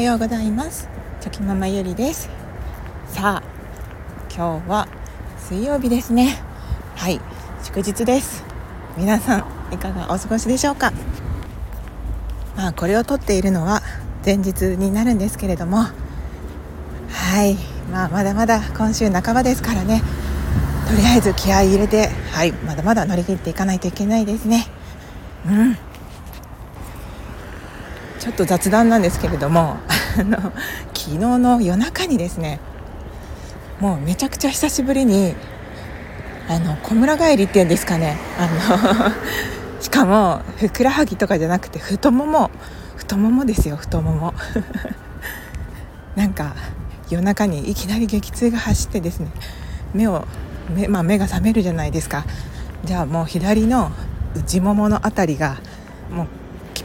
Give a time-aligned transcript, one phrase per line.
[0.00, 0.88] はようございます。
[1.20, 2.30] チョキママゆりです。
[3.08, 4.88] さあ今日は
[5.36, 6.42] 水曜日ですね。
[6.96, 7.20] はい
[7.62, 8.42] 祝日です。
[8.96, 9.44] 皆さん
[9.74, 10.94] いかがお過ごしでしょうか？
[12.56, 13.82] まあこれを撮っているのは
[14.24, 15.76] 前日になるんですけれども。
[15.76, 17.58] はい
[17.92, 20.00] まあまだまだ今週半ばですからね。
[20.88, 24.66] とりあえず気合い入れてはいまだまだ乗り切っていかないといけないですね。
[25.46, 25.76] うん。
[28.18, 29.76] ちょっと雑談なんですけれども
[30.18, 30.38] あの
[30.94, 32.60] 昨日の夜中にですね
[33.80, 35.34] もうめちゃくちゃ久しぶりに
[36.48, 39.12] あの小村帰りっていうんですかねあ
[39.76, 42.50] の しかもふくらはぎとかじゃなくて太もも
[42.96, 44.34] 太ももですよ太もも。
[46.16, 46.54] なんか
[47.08, 49.30] 夜中にいきなり激痛が走ってですね
[49.94, 50.26] 目を
[50.68, 52.24] 目,、まあ、目が覚めるじゃないですか。
[52.84, 53.90] じゃあもう左の
[54.34, 55.58] 内ももの辺りが
[56.10, 56.26] もう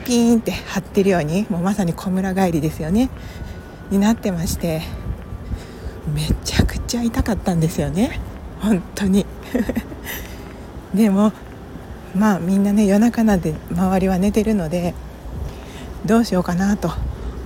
[0.05, 3.09] ピーンって張ってるようにもうまさに小村帰りですよね。
[3.91, 4.81] になってまして
[6.13, 8.19] めちゃくちゃ痛かったんですよね。
[8.61, 9.25] 本当に。
[10.93, 11.33] でも
[12.15, 14.93] まあみんなね夜中なんて周りは寝てるので
[16.05, 16.91] どうしようかなと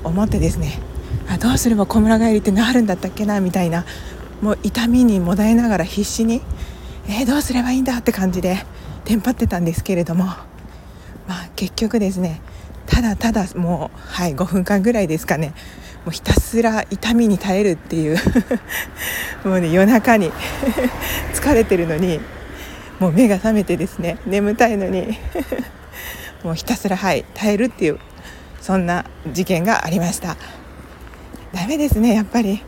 [0.04, 0.80] 思ってですね
[1.28, 3.86] あどうすれば小村帰りってなるんだったっけなみたいな
[4.42, 6.42] もう痛みにもだえながら必死に
[7.08, 8.64] えー、どうすればいいんだって感じで
[9.04, 10.28] テンパってたんですけれども
[11.60, 12.40] 結局ですね
[12.86, 15.54] ただただもうはい5分間ぐらいですかね
[16.06, 18.18] もうひたすら痛みに耐えるっていう
[19.44, 20.32] もうね夜中に
[21.36, 22.22] 疲れてるのに
[23.02, 25.18] もう目が覚めてですね眠たいのに
[26.46, 28.00] もうひたすらはい耐えるっていう
[28.62, 30.38] そんな事件がありました。
[31.52, 32.64] ダメですねやっぱり。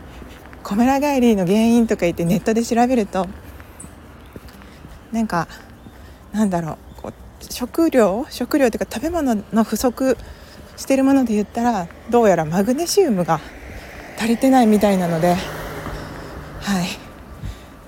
[0.62, 3.26] 小村帰りの原因とか言ってネットで調べると
[5.10, 5.48] なんか
[6.32, 6.91] なんだろう。
[7.50, 10.16] 食料食料というか食べ物の不足
[10.76, 13.40] してるもので言ったらどうやらマグネシウムが
[14.18, 15.36] 足りてないみたいなのでは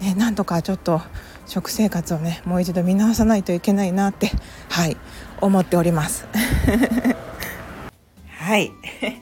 [0.01, 1.01] い、ね、なんとかちょっと
[1.47, 4.31] 食生活をねもう一度見直さないといけないなって
[4.69, 4.97] はい
[5.41, 6.27] 思っております。
[8.29, 8.73] はい。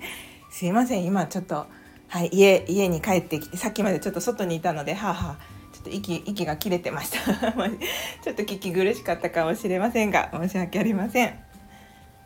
[0.51, 1.05] すいません。
[1.05, 1.67] 今ちょっと、
[2.09, 5.62] はい、家家に帰ってきてさっきまでちょっと外にいたのではあはあ。
[5.83, 7.53] っと息息が切れてました。
[8.23, 11.39] ちょっと聞き苦しかったかもしれませんが申し訳ありません。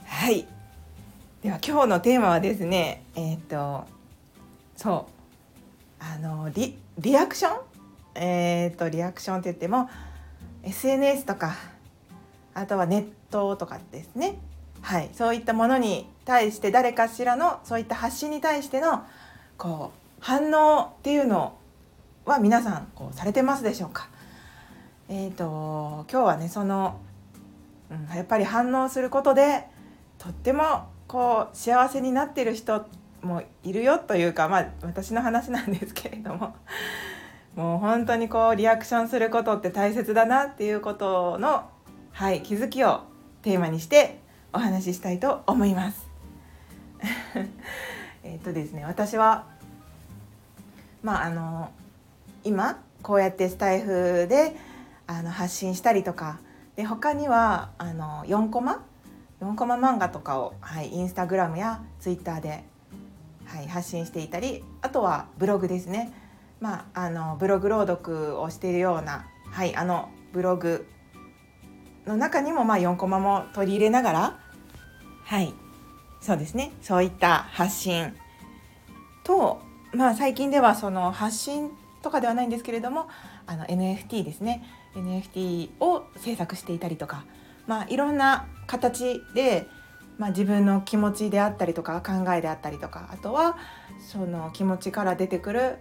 [0.04, 0.46] はい。
[1.42, 3.84] では今日のテーマはですねえっ、と
[4.76, 5.12] そう。
[5.98, 7.60] あのリリアクション？
[8.14, 9.88] えっ、とリアクションって言っても
[10.62, 11.56] SNS とか
[12.54, 14.38] あとはネットとかですね。
[14.82, 15.10] はい。
[15.14, 19.04] そういったものに対して誰かしらのそういった発信に対しての
[19.56, 21.58] こう反応っていうのを
[22.26, 24.08] は皆さんこうされてますでしょうか？
[25.08, 26.98] えーと、今日はねその、
[27.88, 29.64] うん、やっぱり反応することで
[30.18, 32.84] とってもこう幸せになってる人
[33.22, 36.56] もいるよというかまあ私の話なんですけれども
[37.54, 41.70] もう本当にこうリアクションすることって大切だなっていうことの、
[42.10, 43.02] はい、気づきを
[43.42, 44.18] テーマにして
[44.52, 46.08] お話ししたいと思います。
[48.24, 49.44] えっとですね私は
[51.04, 51.70] まああの
[52.46, 54.56] 今こうやってスタイフで
[55.06, 56.38] あの発信したりとか
[56.76, 58.84] で他にはあの4コマ
[59.40, 62.64] 4コマ漫画とかを、はい、インスタグラムやツイッターで、
[63.44, 66.12] はい、発信していたりあとはブログですね、
[66.60, 70.86] まあ、あのブログ朗読をしているような、はい、あのブログ
[72.06, 74.38] の中にも、まあ、4コマも取り入れながら
[75.24, 75.52] はい
[76.26, 76.72] そうですね。
[76.82, 78.12] そういった発信
[79.22, 79.60] と、
[79.92, 81.70] まあ、最近ではその発信
[82.06, 83.08] とかではないんですけれども
[83.48, 84.62] あの NFT ですね。
[84.94, 87.24] NFT を制作していたりとか、
[87.66, 89.66] まあ、いろんな形で、
[90.16, 93.58] まあ、自分の気持ちであったりとか考えであったりとかあとは
[94.00, 95.78] その気持ちから出てくる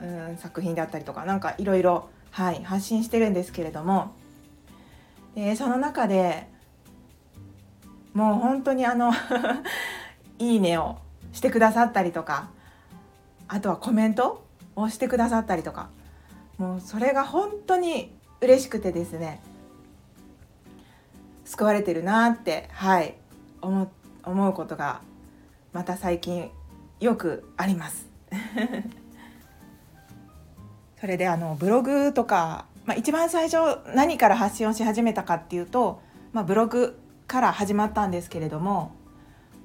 [0.00, 4.14] うん作品であったりとか何かいろいろはい発信してるんですけれども
[5.34, 6.48] でその中で
[8.14, 9.12] もう本当にあの
[10.40, 10.96] いいねを
[11.32, 12.48] してくださったりとか
[13.46, 14.41] あとはコメント
[14.76, 15.90] 押してくださったりとか。
[16.58, 19.40] もうそれが本当に嬉しくてですね。
[21.44, 23.14] 救われてるなってはい。
[23.60, 23.90] 思
[24.24, 25.00] 思うことが
[25.72, 26.50] また最近
[27.00, 28.06] よくあります。
[31.00, 36.00] それであのブログとか、まあ、一番最初何から発信をし始めたかっていうと、
[36.32, 36.96] まあ、ブログ
[37.26, 38.92] から始まったんですけれども、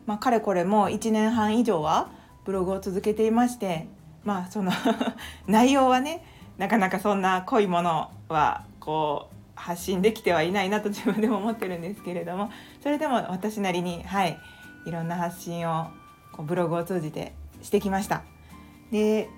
[0.07, 2.09] まあ、かれこれも1年半以上は
[2.43, 3.87] ブログを続けていまして
[4.27, 4.73] まあその
[5.47, 6.21] 内容はね
[6.57, 12.51] なかなかそんな濃いものはこう発信できてはいないなと 自分でも思ってるんですけれども
[12.83, 14.37] それでも私なりにはい
[14.85, 15.87] いろんな発信を
[16.33, 18.23] こうブログを通じてしてきました。
[18.91, 19.29] で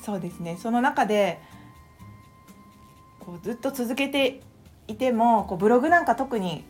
[0.00, 1.40] そうですねその中で
[3.18, 4.40] こうずっと続けて
[4.86, 6.64] いてもこうブログなんか特に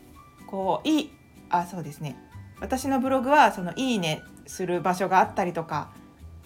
[0.47, 1.11] こういい
[1.51, 2.17] あそうですね
[2.59, 5.91] 私のブログはそのいいねする場所があったりとか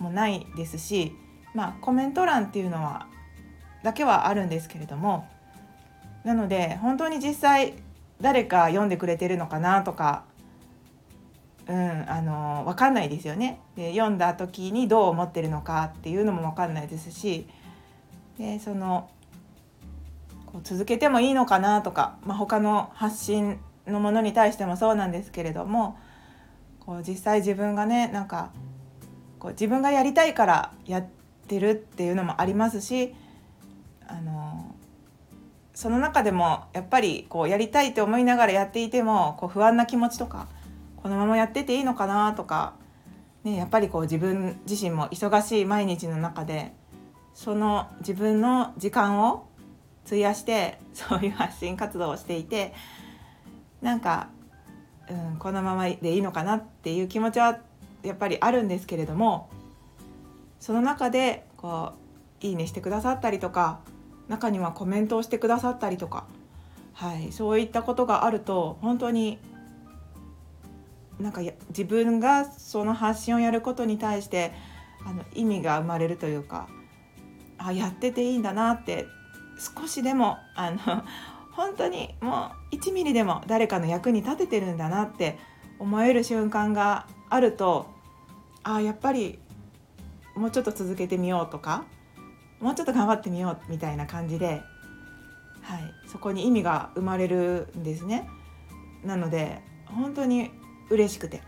[0.04, 1.14] もないですし
[1.54, 3.08] まあコメント欄っていうのは
[3.84, 5.28] だけはあるんですけれども
[6.24, 7.74] なので本当に実際
[8.22, 10.26] 誰か読んでくれてるのかなとか
[11.68, 13.60] うんあの分かんないですよね。
[13.76, 17.48] で読んだ時にどう思ってるのかっていうのも分かんないですし
[18.38, 19.10] でその
[20.46, 25.98] こう続けてもいいのかなとか、まあ、他の発信のものに対してもそうなんですけれども
[26.80, 28.52] こう実際自分がねなんか
[29.44, 31.06] こう自分がやりたいからやっ
[31.50, 33.14] てるっていうのもありますし
[34.08, 34.74] あの
[35.74, 40.48] その中でもやっぱりこうやりたいって思いながらやっていてもこう不安な気持ちとか
[40.96, 42.76] このままやってていいのかなとか、
[43.44, 46.72] ね、やっぱりこう自分自身も忙しい毎日の中で
[47.34, 49.50] その自分の時間を
[50.06, 52.74] 費やして そういう発信活動をしていて
[53.82, 54.30] なんか、
[55.10, 57.60] うん、このままでいいのかなっていう気持ちは
[58.04, 59.50] やっぱりあるんですけれども
[60.60, 61.94] その中でこ
[62.42, 63.80] う「いいね」してくださったりとか
[64.28, 66.26] 中にはコメントをしてくださったりとか、
[66.94, 69.40] はい、そういったことがあると本当に
[71.20, 74.52] なんか自分がその発信をやることに対して
[75.06, 76.68] あの意味が生まれるというか
[77.58, 79.06] あやってていいんだなって
[79.58, 80.78] 少しでもあの
[81.52, 85.38] 本当にもう1ミリでも誰かの役に立ててるんだなって
[85.78, 87.88] 思える瞬間があると
[88.62, 89.40] あやっぱり
[90.36, 91.84] もうちょっと続けてみようとか
[92.60, 94.62] もうちょっと頑張ってみようみたいな感じで、
[95.64, 98.30] はい、そこに意味が生まれるんですね。
[99.04, 100.52] なので本当に
[100.92, 101.42] 嬉しくて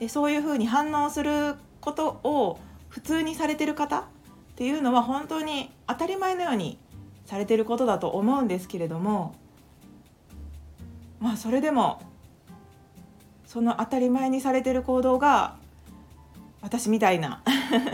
[0.00, 2.58] でそういうふうに反応することを
[2.88, 4.04] 普通にされてる方っ
[4.56, 6.78] ていうのは本当に当たり前のように
[7.26, 9.36] されてることだと思うんですけれども
[11.20, 12.02] まあそれでも
[13.52, 15.56] その当たり前にされてる行動が
[16.62, 17.42] 私みたいな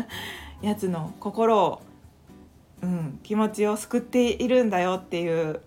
[0.63, 1.83] やつの心を、
[2.81, 5.61] うん、気持ちを救っているんだよっていう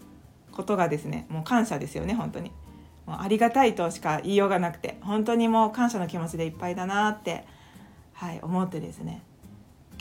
[0.54, 2.54] ことがですねもう感謝ですよね本当に。
[3.06, 7.44] もうありがたいとしか言いようがなくて本当にもう感謝の気持ちでいっぱいだなって、
[8.14, 9.22] はい、思ってですね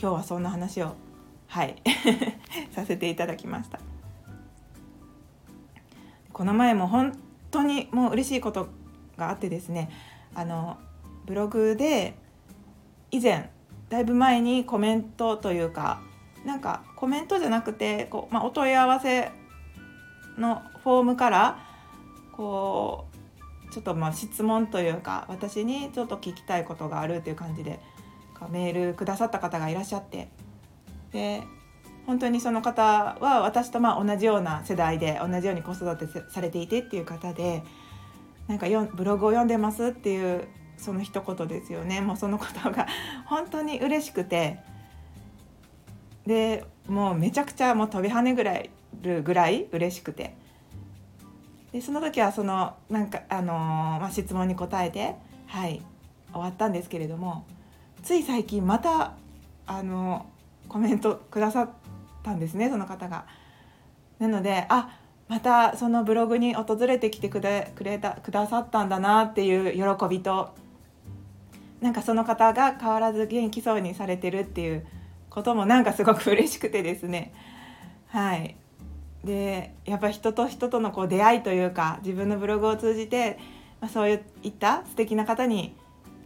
[0.00, 0.94] 今日はそんな話を
[1.48, 1.74] はい
[2.70, 3.80] させていただきました
[6.32, 7.18] この前も本
[7.50, 8.68] 当にもう嬉しいこと
[9.20, 9.88] があってですね
[10.34, 10.78] あの
[11.26, 12.14] ブログで
[13.12, 13.50] 以前
[13.88, 16.00] だいぶ前にコメントというか
[16.44, 19.30] なんかコメントじゃなくてこう、まあ、お問い合わせ
[20.38, 21.58] のフォームから
[22.32, 23.06] こ
[23.68, 27.78] うちょっとまあ質問というか私にちょっと聞きたいことがあるっていう感じで
[28.50, 30.28] メールくださった方がいらっしゃって
[31.12, 31.42] で
[32.06, 32.82] 本当にその方
[33.20, 37.62] は私とまあ同じような世代で同じように子育てされていてっていう方で
[38.50, 42.00] なんかよブログを読んでますっていうその一言ですよね。
[42.00, 42.88] もうそのことが
[43.26, 44.58] 本当に嬉しくて。
[46.26, 48.70] でもうめちゃくちゃもう飛び跳ねぐらい
[49.02, 50.34] るぐらい嬉しくて。
[51.70, 53.56] でその時はそのなんか、あのー、
[54.00, 55.14] まあ、質問に答えて
[55.46, 55.80] はい
[56.32, 57.44] 終わったんですけれども
[58.02, 59.12] つい最近また、
[59.66, 61.70] あのー、コメントくださっ
[62.24, 63.26] たんですねその方が。
[64.18, 64.98] なのであ
[65.30, 70.50] またそのブログに訪れてきてくれくれたくださったんだなっていう喜びと
[71.80, 74.84] なんかその方が変わらず元気そうにされてるっていう
[75.30, 77.32] こともなんかすごく嬉しくてですね。
[78.08, 78.56] はい。
[79.24, 83.38] でやっぱ人と人とのこう出会いというか自分のブログを通じて、
[83.80, 84.20] まあ、そういっ
[84.58, 85.76] た素敵な方に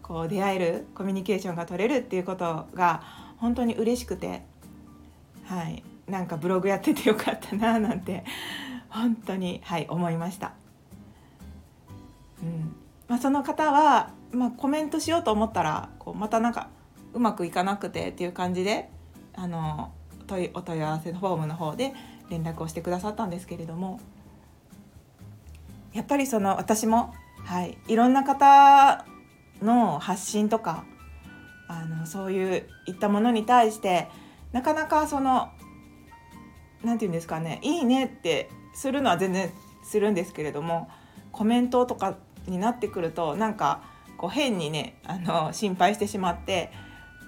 [0.01, 3.03] こう出会えるコミュニケーションが取れるっていうことが
[3.37, 4.43] 本当に嬉しくて
[5.45, 8.25] はいなんかブログやっててよかったななんて
[8.95, 10.53] 本当にはい思いました。
[12.43, 12.77] うん
[13.09, 16.69] まあ、その方は、まあ、コメントしようと思ったらこうまたなんか
[17.13, 18.89] うまくいかなくてっていう感じで
[19.35, 19.93] あの
[20.27, 21.93] 問いお問い合わせのフォームの方で
[22.31, 24.01] 連絡をしてくださったんですけれども
[25.93, 29.05] やっぱりその私も、はい、いろんな方
[29.61, 30.85] の発信とか
[31.69, 34.09] あのそういういったものに対して
[34.53, 35.51] なかなかその
[36.83, 39.51] 何て言うんですかね「いいね」ってするのは全然
[39.83, 40.91] するんですけれども
[41.33, 42.17] コメントとか
[42.47, 43.83] になってくるとなんか
[44.17, 46.71] こう変にねあの心配してしまって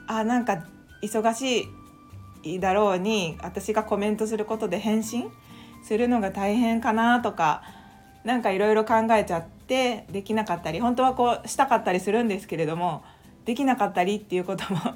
[0.07, 0.67] あなんか
[1.03, 1.69] 忙し
[2.43, 5.31] いだろうに私がコメントすることで返信
[5.83, 7.63] するのが大変かなとか
[8.25, 13.05] 何かいろいろ考えちゃってできなかったり本当はこうしたかったりするんですけれども
[13.45, 14.81] できなかったりっていうことも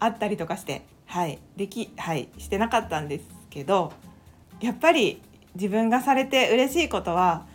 [0.00, 3.92] あったりとかしてはいできはいしてなかったんですけど
[4.60, 5.22] やっぱり
[5.54, 7.46] 自分がされて嬉しいことは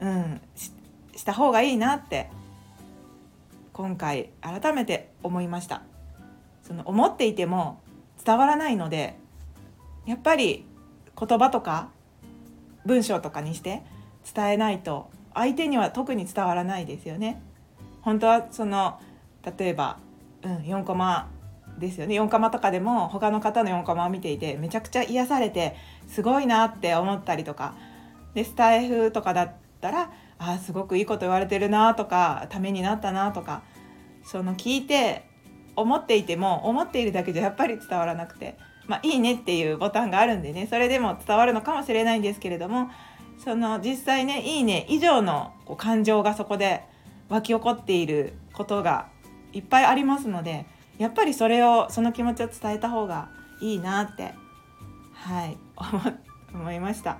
[0.00, 0.40] うん
[1.14, 2.30] した方がいいなって
[3.72, 5.82] 今回改めて思いました
[6.62, 7.80] その思っていても
[8.24, 9.16] 伝わらないので
[10.06, 10.64] やっぱり
[11.18, 11.90] 言葉とか
[12.84, 13.82] 文章とかにして
[14.34, 17.40] 伝えないと相手には特に伝わらないですよね。
[18.02, 19.00] 本当はその
[19.58, 19.98] 例えば、
[20.42, 21.30] うん、4コマ
[21.82, 22.18] ですよね。
[22.18, 25.76] 4コマとかでも他の方の4コマを見ていてめちゃくちゃ癒されて
[26.08, 27.74] すごいなって思ったりとか
[28.32, 33.62] でスタイフとかだったらあすごくいいこと言われてるなとかためになったなとか
[34.24, 35.28] その聞いて
[35.76, 42.90] 思っていても思っているだけじゃやっぱり伝わらなくてまあ、いいねっていうボタンがあるんでねそれでも伝わるのかもしれないんですけれども
[43.42, 46.82] その実際ねいいね以上のこう感情がそこで
[47.28, 49.08] 湧き起こっていることが
[49.52, 50.66] いっぱいありますので
[51.02, 53.28] やっぱりそれをその気持ちを伝えた方が
[53.60, 54.34] いいなって
[55.12, 55.58] はい
[56.54, 57.18] 思いました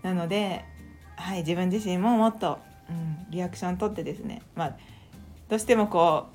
[0.00, 0.64] なので、
[1.16, 4.76] はい、自分自身ももっと、うん、リアクション取ってですねまあ
[5.50, 6.28] どうしてもこ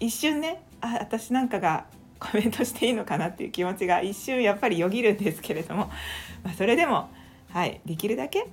[0.00, 1.86] う一瞬ねあ私なんかが
[2.18, 5.86] コメントしていいのかなっていう気持ちが一瞬やっぱりよぎるんですけれども、
[6.44, 7.08] まあ、それでも、
[7.48, 8.48] はい、できるだけ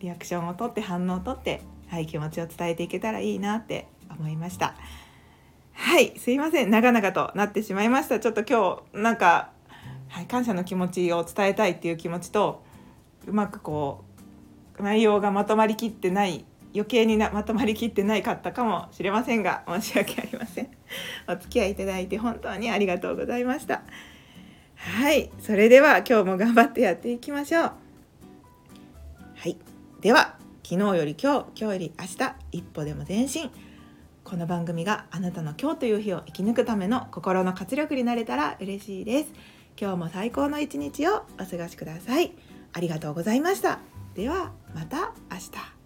[0.00, 4.74] リアクションをとって反応をとって、はい、気持ちを伝えていけたらいいなって思いました。
[5.80, 6.70] はいすいません。
[6.70, 8.18] 長々となってしまいました。
[8.18, 9.52] ちょっと今日なんか、
[10.08, 12.64] はい、感謝の気持ちを伝えたいっていう気持ちと
[13.28, 14.04] うまくこ
[14.78, 16.44] う内容がまとまりきってない
[16.74, 20.68] 余計になまとまりきってないかったかもしれませんが申し訳ありません。
[21.28, 23.82] お付き合いいただいて本当にありがとうございました。
[24.74, 27.62] はいそれでは今日も頑張ってやっていきましょう。
[27.62, 29.56] はい
[30.00, 33.48] では昨日より今日今日より明日一歩でも前進。
[34.28, 39.32] この番組があなたの今日という日を生き抜くための心の活力になれたら嬉しいです。
[39.80, 42.32] 今日も最高の一日をお過ごしください。
[42.74, 43.78] ありがとうございました。
[44.14, 45.77] ではまた明日。